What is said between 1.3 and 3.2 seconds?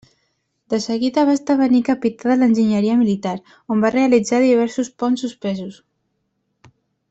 esdevenir capità de l'enginyeria